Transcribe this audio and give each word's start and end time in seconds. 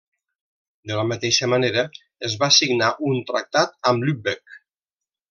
De 0.91 0.95
la 0.99 1.03
mateixa 1.09 1.49
manera, 1.53 1.83
es 2.29 2.37
va 2.45 2.49
signar 2.57 2.89
un 3.11 3.21
tractat 3.31 3.77
amb 3.93 4.09
Lübeck. 4.09 4.57